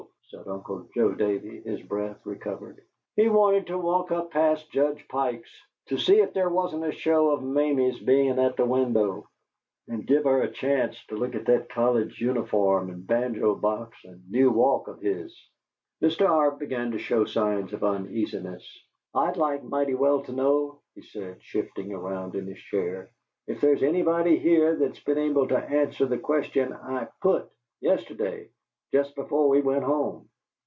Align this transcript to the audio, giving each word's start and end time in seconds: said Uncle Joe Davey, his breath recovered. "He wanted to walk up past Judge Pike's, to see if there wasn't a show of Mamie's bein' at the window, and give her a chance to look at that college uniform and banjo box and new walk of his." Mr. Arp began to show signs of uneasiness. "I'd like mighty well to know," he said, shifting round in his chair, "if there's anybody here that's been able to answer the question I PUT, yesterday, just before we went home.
said 0.31 0.47
Uncle 0.47 0.87
Joe 0.95 1.11
Davey, 1.11 1.61
his 1.65 1.81
breath 1.81 2.21
recovered. 2.25 2.79
"He 3.17 3.27
wanted 3.27 3.67
to 3.67 3.77
walk 3.77 4.11
up 4.11 4.31
past 4.31 4.71
Judge 4.71 5.05
Pike's, 5.09 5.51
to 5.87 5.97
see 5.97 6.21
if 6.21 6.31
there 6.31 6.47
wasn't 6.49 6.85
a 6.85 6.93
show 6.93 7.31
of 7.31 7.43
Mamie's 7.43 7.99
bein' 7.99 8.39
at 8.39 8.55
the 8.55 8.63
window, 8.65 9.27
and 9.89 10.07
give 10.07 10.23
her 10.23 10.41
a 10.41 10.49
chance 10.49 11.05
to 11.07 11.17
look 11.17 11.35
at 11.35 11.47
that 11.47 11.67
college 11.67 12.21
uniform 12.21 12.89
and 12.89 13.05
banjo 13.05 13.55
box 13.55 13.97
and 14.05 14.31
new 14.31 14.49
walk 14.49 14.87
of 14.87 15.01
his." 15.01 15.37
Mr. 16.01 16.29
Arp 16.29 16.59
began 16.59 16.91
to 16.91 16.97
show 16.97 17.25
signs 17.25 17.73
of 17.73 17.83
uneasiness. 17.83 18.65
"I'd 19.13 19.35
like 19.35 19.65
mighty 19.65 19.95
well 19.95 20.21
to 20.21 20.31
know," 20.31 20.79
he 20.95 21.01
said, 21.01 21.43
shifting 21.43 21.93
round 21.93 22.35
in 22.35 22.47
his 22.47 22.57
chair, 22.59 23.11
"if 23.47 23.59
there's 23.59 23.83
anybody 23.83 24.37
here 24.37 24.77
that's 24.77 25.03
been 25.03 25.17
able 25.17 25.49
to 25.49 25.57
answer 25.57 26.05
the 26.05 26.17
question 26.29 26.71
I 26.71 27.09
PUT, 27.21 27.51
yesterday, 27.81 28.47
just 28.93 29.15
before 29.15 29.47
we 29.47 29.61
went 29.61 29.85
home. 29.85 30.27